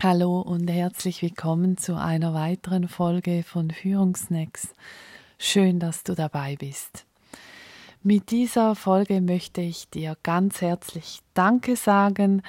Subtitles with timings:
[0.00, 4.68] Hallo und herzlich willkommen zu einer weiteren Folge von Führungsnacks.
[5.38, 7.04] Schön, dass du dabei bist.
[8.04, 12.42] Mit dieser Folge möchte ich dir ganz herzlich Danke sagen.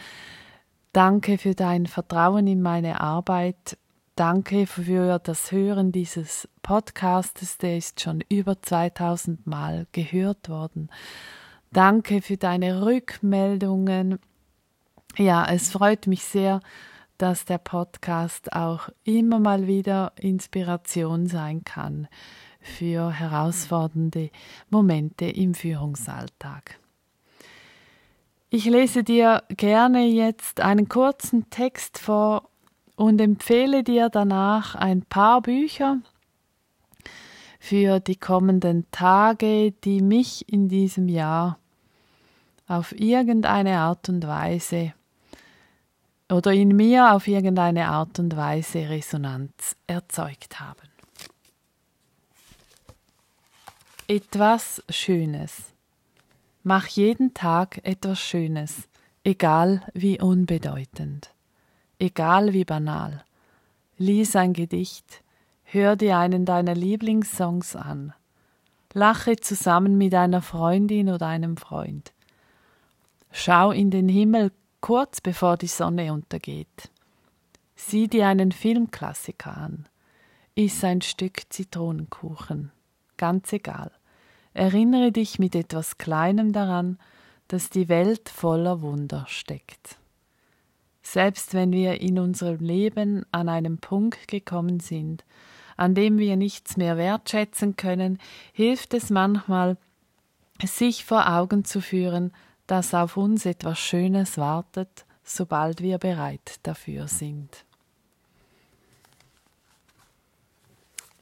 [0.94, 3.80] Danke für dein Vertrauen in meine Arbeit.
[4.16, 10.92] Danke für das Hören dieses Podcastes, der ist schon über 2000 Mal gehört worden.
[11.72, 14.20] Danke für deine Rückmeldungen.
[15.18, 16.60] Ja, es freut mich sehr,
[17.20, 22.08] dass der Podcast auch immer mal wieder Inspiration sein kann
[22.62, 24.32] für herausfordernde
[24.70, 26.80] Momente im Führungsalltag.
[28.50, 32.50] Ich lese dir gerne jetzt einen kurzen Text vor
[32.96, 35.98] und empfehle dir danach ein paar Bücher
[37.60, 41.60] für die kommenden Tage, die mich in diesem Jahr
[42.68, 44.94] auf irgendeine Art und Weise
[46.32, 50.88] oder in mir auf irgendeine Art und Weise Resonanz erzeugt haben.
[54.08, 55.74] Etwas Schönes.
[56.64, 58.88] Mach jeden Tag etwas Schönes,
[59.24, 61.34] egal wie unbedeutend,
[62.00, 63.24] egal wie banal.
[63.98, 65.24] Lies ein Gedicht,
[65.64, 68.14] hör dir einen deiner Lieblingssongs an,
[68.94, 72.14] lache zusammen mit einer Freundin oder einem Freund.
[73.32, 76.90] Schau in den Himmel kurz bevor die Sonne untergeht.
[77.76, 79.88] Sieh dir einen Filmklassiker an.
[80.56, 82.72] Iss ein Stück Zitronenkuchen.
[83.18, 83.92] Ganz egal.
[84.54, 86.98] Erinnere dich mit etwas Kleinem daran,
[87.48, 89.98] dass die Welt voller Wunder steckt.
[91.02, 95.24] Selbst wenn wir in unserem Leben an einem Punkt gekommen sind,
[95.78, 98.20] an dem wir nichts mehr wertschätzen können,
[98.52, 99.78] hilft es manchmal,
[100.62, 102.34] sich vor Augen zu führen,
[102.70, 107.66] dass auf uns etwas Schönes wartet, sobald wir bereit dafür sind.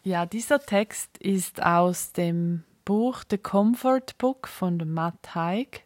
[0.04, 5.86] Ja, dieser Text ist aus dem Buch The Comfort Book von Matt Haig,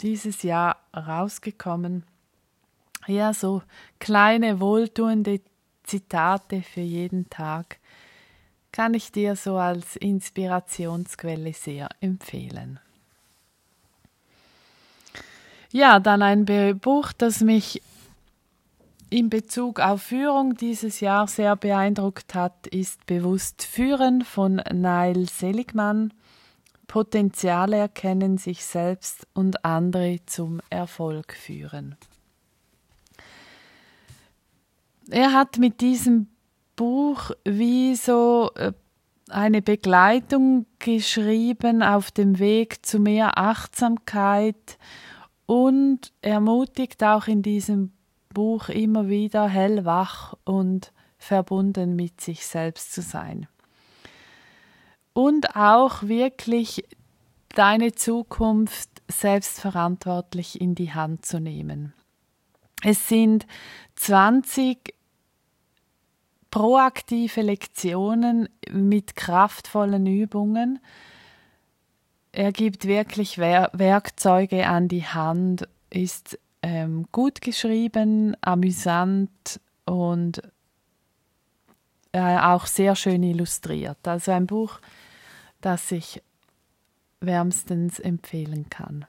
[0.00, 2.04] dieses Jahr rausgekommen.
[3.08, 3.62] Ja, so
[3.98, 5.40] kleine wohltuende
[5.82, 7.80] Zitate für jeden Tag
[8.70, 12.78] kann ich dir so als Inspirationsquelle sehr empfehlen.
[15.72, 16.44] Ja, dann ein
[16.80, 17.82] Buch, das mich
[19.08, 26.12] in Bezug auf Führung dieses Jahr sehr beeindruckt hat, ist Bewusst Führen von Neil Seligmann.
[26.86, 31.96] Potenziale erkennen, sich selbst und andere zum Erfolg führen.
[35.08, 36.26] Er hat mit diesem
[36.76, 38.72] Buch wie so äh,
[39.30, 44.76] eine Begleitung geschrieben auf dem Weg zu mehr Achtsamkeit
[45.52, 47.92] und ermutigt auch in diesem
[48.32, 53.46] Buch immer wieder hellwach und verbunden mit sich selbst zu sein.
[55.12, 56.84] Und auch wirklich
[57.50, 61.92] deine Zukunft selbstverantwortlich in die Hand zu nehmen.
[62.82, 63.46] Es sind
[63.96, 64.94] 20
[66.50, 70.78] proaktive Lektionen mit kraftvollen Übungen,
[72.32, 80.42] er gibt wirklich Wer Werkzeuge an die Hand, ist ähm, gut geschrieben, amüsant und
[82.12, 83.98] äh, auch sehr schön illustriert.
[84.04, 84.80] Also ein Buch,
[85.60, 86.22] das ich
[87.20, 89.06] wärmstens empfehlen kann.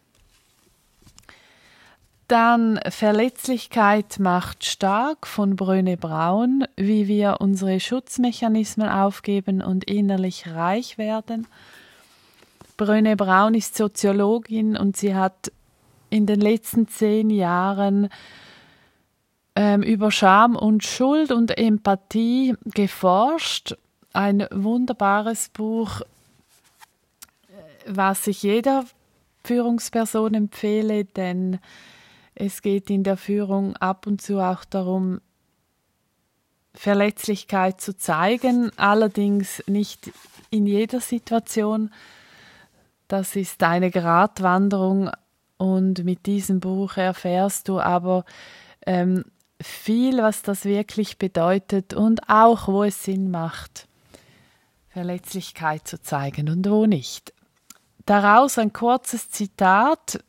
[2.28, 10.98] Dann Verletzlichkeit macht stark von Bröne Braun, wie wir unsere Schutzmechanismen aufgeben und innerlich reich
[10.98, 11.48] werden.
[12.78, 15.52] Bröne Braun ist Soziologin und sie hat
[16.10, 18.10] in den letzten zehn Jahren
[19.56, 23.76] ähm, über Scham und Schuld und Empathie geforscht.
[24.14, 26.02] Ein wunderbares Buch,
[27.88, 28.86] was ich jeder
[29.44, 31.60] Führungsperson empfehle, denn
[32.36, 35.22] es geht in der Führung ab und zu auch darum,
[36.76, 40.12] Verletzlichkeit zu zeigen, allerdings nicht
[40.50, 41.92] in jeder Situation.
[43.08, 45.12] Das ist eine Gratwanderung
[45.58, 48.26] und mit diesem Buch erfährst du aber
[48.86, 49.24] ähm,
[49.62, 53.88] viel, was das wirklich bedeutet und auch, wo es Sinn macht,
[54.90, 57.34] Verletzlichkeit zu zeigen und wo nicht.
[58.06, 60.24] Daraus ein kurzes Zitat.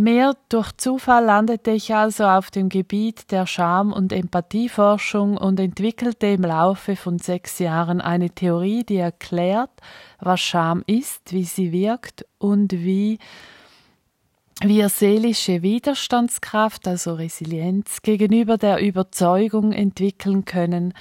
[0.00, 6.28] Mehr durch Zufall landete ich also auf dem Gebiet der Scham- und Empathieforschung und entwickelte
[6.28, 9.72] im Laufe von sechs Jahren eine Theorie, die erklärt,
[10.20, 13.18] was Scham ist, wie sie wirkt und wie
[14.62, 20.94] wir seelische Widerstandskraft, also Resilienz, gegenüber der Überzeugung entwickeln können,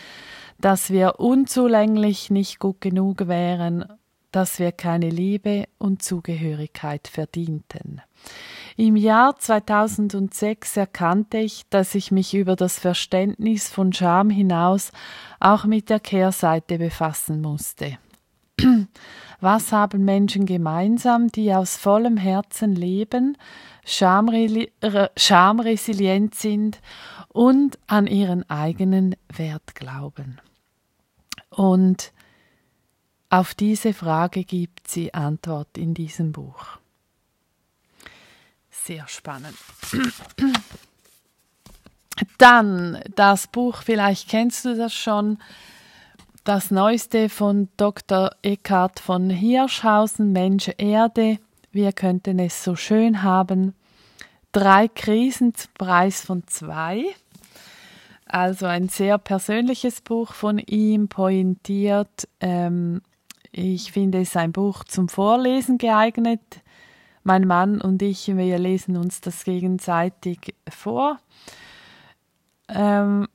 [0.60, 3.86] dass wir unzulänglich nicht gut genug wären,
[4.32, 8.02] dass wir keine Liebe und Zugehörigkeit verdienten.
[8.80, 14.92] Im Jahr 2006 erkannte ich, dass ich mich über das Verständnis von Scham hinaus
[15.40, 17.98] auch mit der Kehrseite befassen musste.
[19.40, 23.36] Was haben Menschen gemeinsam, die aus vollem Herzen leben,
[23.84, 26.80] schamresilient sind
[27.30, 30.40] und an ihren eigenen Wert glauben?
[31.50, 32.14] Und
[33.32, 36.78] auf diese Frage gibt sie Antwort in diesem Buch.
[38.88, 39.58] Sehr spannend.
[42.38, 45.40] Dann das Buch, vielleicht kennst du das schon,
[46.46, 48.32] das neueste von Dr.
[48.44, 51.40] Eckhard von Hirschhausen, Mensch Erde,
[51.74, 53.76] wir könnten es so schön haben.
[54.54, 57.04] Drei Krisen zum Preis von zwei.
[58.26, 62.30] Also ein sehr persönliches Buch von ihm, pointiert.
[62.40, 63.02] Ähm,
[63.52, 66.62] ich finde es ein Buch zum Vorlesen geeignet.
[67.28, 71.20] Mein Mann und ich, wir lesen uns das gegenseitig vor.
[72.70, 73.28] Ähm,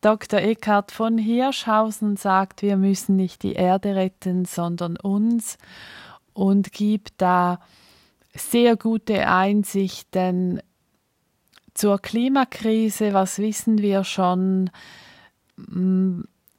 [0.00, 0.38] Dr.
[0.38, 5.58] Eckhard von Hirschhausen sagt, wir müssen nicht die Erde retten, sondern uns
[6.34, 7.58] und gibt da
[8.32, 10.62] sehr gute Einsichten
[11.74, 13.12] zur Klimakrise.
[13.12, 14.70] Was wissen wir schon?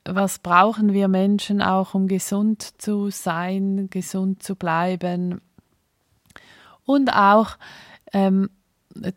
[0.07, 5.41] Was brauchen wir Menschen auch, um gesund zu sein, gesund zu bleiben?
[6.85, 7.57] Und auch
[8.13, 8.51] ähm,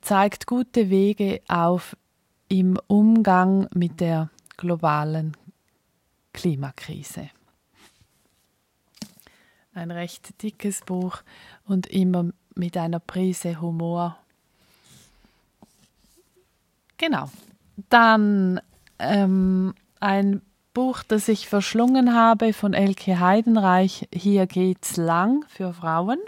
[0.00, 1.94] zeigt gute Wege auf,
[2.48, 5.36] im Umgang mit der globalen
[6.32, 7.28] Klimakrise.
[9.74, 11.18] Ein recht dickes Buch
[11.66, 14.18] und immer mit einer Prise Humor.
[16.96, 17.30] Genau.
[17.90, 18.60] Dann
[18.98, 20.42] ähm, ein
[20.78, 26.20] Buch, das ich verschlungen habe von Elke Heidenreich, Hier geht's lang für Frauen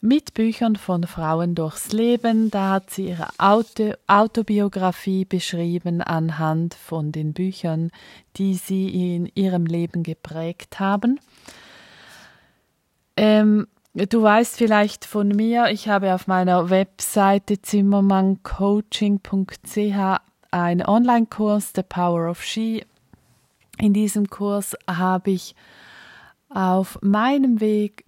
[0.00, 2.52] mit Büchern von Frauen durchs Leben.
[2.52, 7.90] Da hat sie ihre Auto Autobiografie beschrieben anhand von den Büchern,
[8.36, 11.18] die sie in ihrem Leben geprägt haben.
[13.16, 20.20] Ähm, du weißt vielleicht von mir, ich habe auf meiner Webseite zimmermanncoaching.ch
[20.52, 22.84] einen Online-Kurs, The Power of She.
[23.78, 25.54] In diesem Kurs habe ich
[26.48, 28.04] auf meinem Weg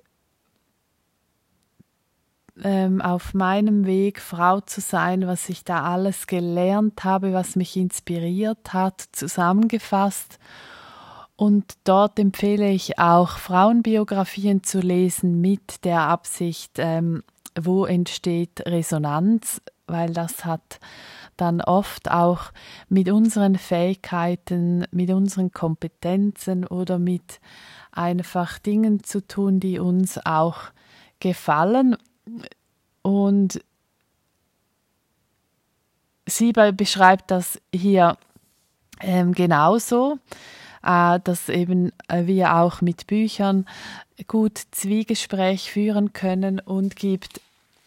[2.62, 7.76] ähm, auf meinem Weg, Frau zu sein, was ich da alles gelernt habe, was mich
[7.76, 10.38] inspiriert hat, zusammengefasst.
[11.36, 17.24] Und dort empfehle ich auch, Frauenbiografien zu lesen mit der Absicht, ähm,
[17.60, 20.80] wo entsteht Resonanz, weil das hat
[21.36, 22.52] dann oft auch
[22.88, 27.40] mit unseren Fähigkeiten, mit unseren Kompetenzen oder mit
[27.90, 30.58] einfach Dingen zu tun, die uns auch
[31.20, 31.96] gefallen.
[33.02, 33.60] Und
[36.26, 38.16] sie beschreibt das hier
[39.00, 40.18] ähm, genauso,
[40.82, 43.66] äh, dass eben äh, wir auch mit Büchern
[44.28, 47.40] gut Zwiegespräch führen können und gibt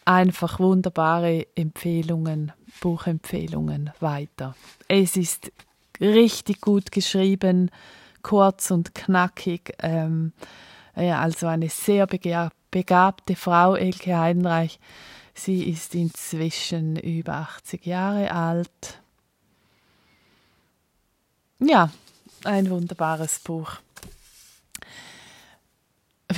[0.08, 4.56] einfach wunderbare Empfehlungen, Buchempfehlungen weiter.
[4.88, 5.52] Es ist
[6.00, 7.70] richtig gut geschrieben,
[8.22, 9.74] kurz und knackig.
[9.80, 10.32] Ähm,
[10.96, 14.80] ja, also eine sehr begabte Frau, Elke Heidenreich.
[15.34, 19.02] Sie ist inzwischen über 80 Jahre alt.
[21.60, 21.90] Ja,
[22.44, 23.72] ein wunderbares Buch.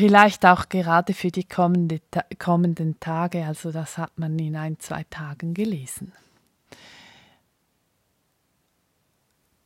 [0.01, 2.01] Vielleicht auch gerade für die kommende,
[2.39, 6.15] kommenden Tage, also das hat man in ein, zwei Tagen gelesen.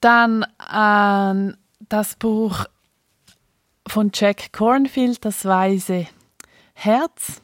[0.00, 1.54] Dann äh,
[1.88, 2.64] das Buch
[3.86, 6.08] von Jack Cornfield, das weise
[6.72, 7.40] Herz,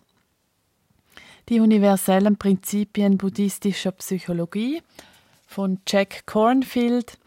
[1.48, 4.82] die universellen Prinzipien buddhistischer Psychologie
[5.46, 7.20] von Jack Cornfield.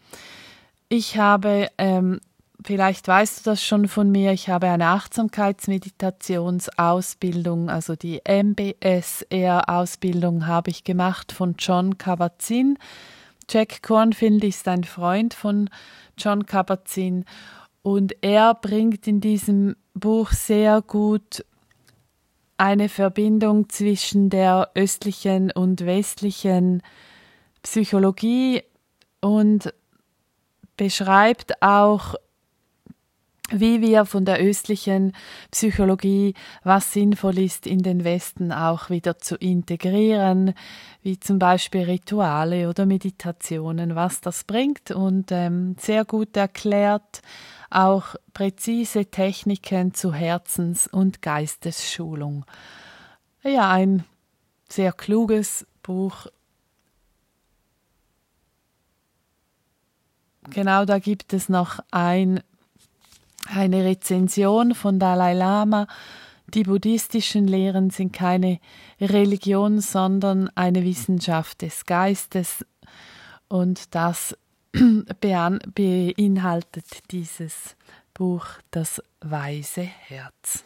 [0.90, 2.20] Ich habe, ähm,
[2.64, 10.70] vielleicht weißt du das schon von mir, ich habe eine Achtsamkeitsmeditationsausbildung, also die MBSR-Ausbildung habe
[10.70, 12.78] ich gemacht von John Kabat-Zinn.
[13.48, 15.68] Jack Cornfield ist ein Freund von
[16.16, 17.26] John Kabat-Zinn
[17.82, 21.44] und er bringt in diesem Buch sehr gut
[22.56, 26.82] eine Verbindung zwischen der östlichen und westlichen
[27.62, 28.62] Psychologie
[29.20, 29.74] und
[30.76, 32.14] beschreibt auch
[33.60, 35.12] wie wir von der östlichen
[35.50, 40.54] Psychologie, was sinnvoll ist, in den Westen auch wieder zu integrieren,
[41.02, 47.22] wie zum Beispiel Rituale oder Meditationen, was das bringt und ähm, sehr gut erklärt,
[47.70, 52.44] auch präzise Techniken zu Herzens- und Geistesschulung.
[53.42, 54.04] Ja, ein
[54.68, 56.26] sehr kluges Buch.
[60.50, 62.42] Genau da gibt es noch ein
[63.46, 65.86] eine Rezension von Dalai Lama.
[66.46, 68.58] Die buddhistischen Lehren sind keine
[69.00, 72.64] Religion, sondern eine Wissenschaft des Geistes.
[73.48, 74.36] Und das
[75.20, 77.76] beinhaltet dieses
[78.12, 80.64] Buch Das weise Herz.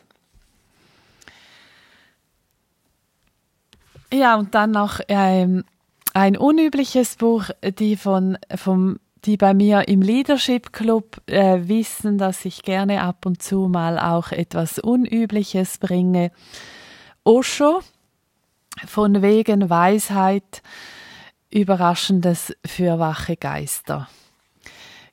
[4.13, 5.65] Ja, und dann noch ähm,
[6.15, 7.45] ein unübliches Buch,
[7.79, 13.27] die von, vom die bei mir im Leadership Club äh, wissen, dass ich gerne ab
[13.27, 16.31] und zu mal auch etwas Unübliches bringe.
[17.25, 17.81] Osho
[18.87, 20.63] von wegen Weisheit,
[21.51, 24.09] Überraschendes für wache Geister.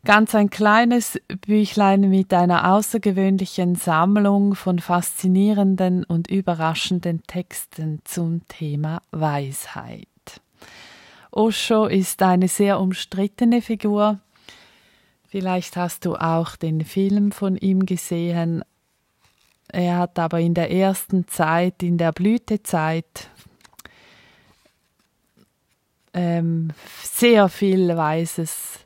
[0.05, 9.01] Ganz ein kleines Büchlein mit einer außergewöhnlichen Sammlung von faszinierenden und überraschenden Texten zum Thema
[9.09, 10.07] Weisheit.
[11.35, 14.21] Osho ist eine sehr umstrittene Figur.
[15.27, 18.63] Vielleicht hast du auch den Film von ihm gesehen.
[19.67, 23.29] Er hat aber in der ersten Zeit, in der Blütezeit,
[26.13, 26.71] ähm,
[27.03, 28.79] sehr viel Weises,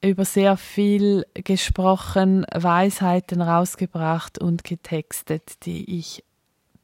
[0.00, 6.22] über sehr viel gesprochen, Weisheiten rausgebracht und getextet, die ich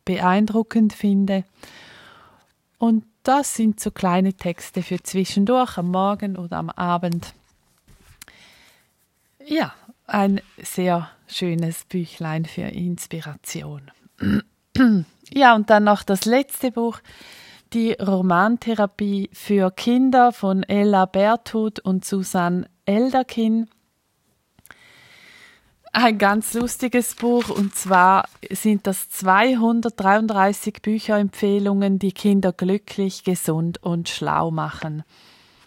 [0.05, 1.45] beeindruckend finde.
[2.81, 7.35] Und das sind so kleine Texte für zwischendurch, am Morgen oder am Abend.
[9.45, 9.75] Ja,
[10.07, 13.91] ein sehr schönes Büchlein für Inspiration.
[15.31, 17.01] ja, und dann noch das letzte Buch,
[17.75, 23.69] die Romantherapie für Kinder von Ella Berthut und Susanne Elderkin
[25.93, 34.09] ein ganz lustiges Buch und zwar sind das 233 Bücherempfehlungen, die Kinder glücklich, gesund und
[34.09, 35.03] schlau machen.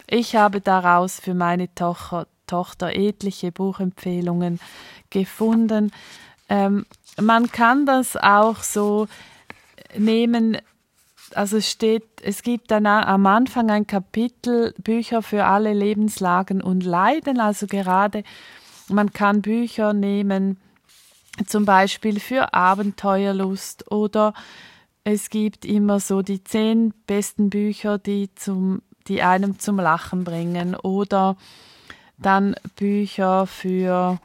[0.08, 4.60] Ich habe daraus für meine Tochter, Tochter etliche Buchempfehlungen
[5.10, 5.92] gefunden.
[6.50, 6.86] Ähm,
[7.20, 9.08] man kann das auch so
[9.98, 10.58] nehmen,
[11.36, 16.84] also es steht, es gibt dann am Anfang ein Kapitel Bücher für alle Lebenslagen und
[16.84, 18.24] Leiden, also gerade
[18.94, 20.58] man kann Bücher nehmen,
[21.48, 24.34] zum Beispiel für Abenteuerlust oder
[25.04, 30.76] es gibt immer so die zehn besten Bücher, die, zum, die einem zum Lachen bringen
[30.76, 31.36] oder
[32.18, 34.20] dann Bücher für,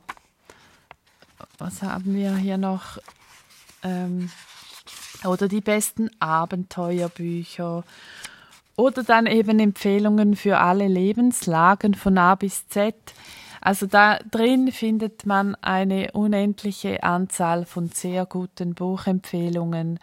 [1.59, 2.99] was haben wir hier noch?
[3.83, 4.31] Ähm,
[5.25, 7.83] oder die besten Abenteuerbücher
[8.77, 12.95] oder dann eben Empfehlungen für alle Lebenslagen von A bis Z.
[13.61, 19.99] Also da drin findet man eine unendliche Anzahl von sehr guten Buchempfehlungen.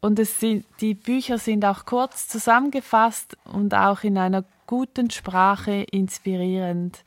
[0.00, 5.84] Und es sind, die Bücher sind auch kurz zusammengefasst und auch in einer guten Sprache
[5.90, 7.02] inspirierend.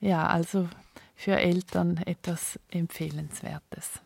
[0.00, 0.68] Ja, also
[1.14, 4.00] für Eltern etwas Empfehlenswertes.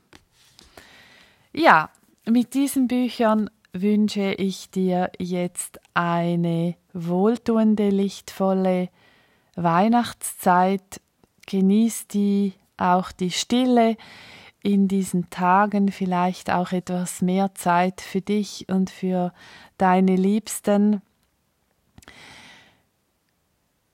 [1.52, 1.90] Ja,
[2.26, 8.88] mit diesen Büchern wünsche ich dir jetzt eine wohltuende, lichtvolle
[9.56, 11.00] Weihnachtszeit.
[11.46, 13.96] Genieß die, auch die Stille
[14.62, 19.34] in diesen Tagen, vielleicht auch etwas mehr Zeit für dich und für
[19.76, 21.02] deine Liebsten.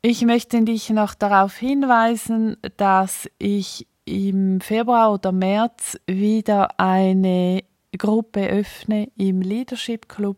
[0.03, 7.65] Ich möchte dich noch darauf hinweisen, dass ich im Februar oder März wieder eine
[7.97, 10.37] Gruppe öffne im Leadership Club.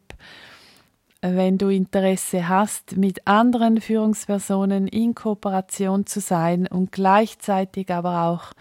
[1.20, 8.52] Wenn du Interesse hast, mit anderen Führungspersonen in Kooperation zu sein und gleichzeitig aber auch